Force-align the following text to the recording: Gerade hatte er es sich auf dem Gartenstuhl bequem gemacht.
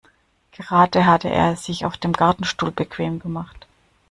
Gerade 0.51 1.05
hatte 1.05 1.29
er 1.29 1.51
es 1.53 1.65
sich 1.65 1.85
auf 1.85 1.95
dem 1.95 2.13
Gartenstuhl 2.13 2.71
bequem 2.71 3.19
gemacht. 3.19 3.67